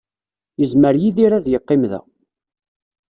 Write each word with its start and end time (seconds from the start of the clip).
Yezmer 0.59 0.93
Yidir 1.01 1.31
ad 1.37 1.45
yeqqim 1.49 1.83
da. 1.91 2.01